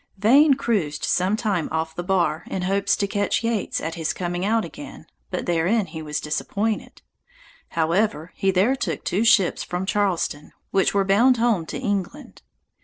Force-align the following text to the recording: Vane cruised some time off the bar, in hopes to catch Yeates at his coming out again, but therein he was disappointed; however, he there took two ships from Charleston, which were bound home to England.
Vane 0.17 0.55
cruised 0.55 1.03
some 1.03 1.37
time 1.37 1.69
off 1.71 1.93
the 1.95 2.01
bar, 2.01 2.43
in 2.47 2.63
hopes 2.63 2.95
to 2.95 3.05
catch 3.05 3.43
Yeates 3.43 3.79
at 3.79 3.93
his 3.93 4.13
coming 4.13 4.43
out 4.43 4.65
again, 4.65 5.05
but 5.29 5.45
therein 5.45 5.85
he 5.85 6.01
was 6.01 6.19
disappointed; 6.19 7.03
however, 7.69 8.31
he 8.33 8.49
there 8.49 8.75
took 8.75 9.03
two 9.03 9.23
ships 9.23 9.61
from 9.61 9.85
Charleston, 9.85 10.53
which 10.71 10.95
were 10.95 11.05
bound 11.05 11.37
home 11.37 11.67
to 11.67 11.77
England. 11.77 12.41